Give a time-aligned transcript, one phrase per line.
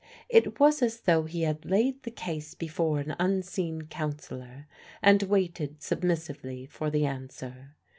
[0.29, 4.65] It was as though he had laid the case before an unseen counsellor
[4.99, 7.75] and waited submissively for the answer.